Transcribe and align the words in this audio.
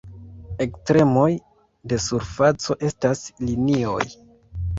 La 0.45 0.55
ekstremoj 0.67 1.27
de 1.91 1.99
surfaco 2.07 2.79
estas 2.89 3.23
linioj. 3.45 4.01